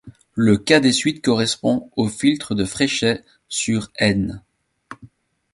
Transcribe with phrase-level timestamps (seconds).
[0.33, 4.39] Le cas des suites correspond au filtre de Fréchet sur ℕ.